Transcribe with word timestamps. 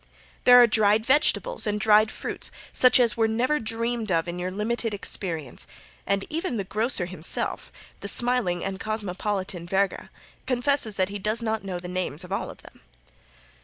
There 0.45 0.59
are 0.59 0.65
dried 0.65 1.05
vegetables 1.05 1.67
and 1.67 1.79
dried 1.79 2.09
fruits 2.09 2.49
such 2.73 2.99
as 2.99 3.15
were 3.15 3.27
never 3.27 3.59
dreamed 3.59 4.11
of 4.11 4.27
in 4.27 4.39
your 4.39 4.49
limited 4.49 4.95
experience, 4.95 5.67
and 6.07 6.25
even 6.27 6.57
the 6.57 6.63
grocer 6.63 7.05
himself, 7.05 7.71
the 7.99 8.07
smiling 8.07 8.63
and 8.63 8.79
cosmopolitan 8.79 9.67
Verga, 9.67 10.09
confesses 10.47 10.95
that 10.95 11.09
he 11.09 11.19
does 11.19 11.43
not 11.43 11.63
know 11.63 11.77
the 11.77 11.87
names 11.87 12.23
of 12.23 12.31
all 12.31 12.49
of 12.49 12.63
them. 12.63 12.81